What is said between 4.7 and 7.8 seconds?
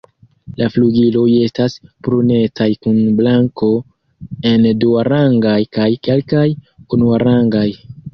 duarangaj kaj kelkaj unuarangaj.